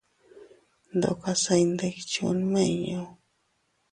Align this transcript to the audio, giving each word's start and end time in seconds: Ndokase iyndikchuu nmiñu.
Ndokase 0.95 1.51
iyndikchuu 1.61 2.33
nmiñu. 2.39 3.01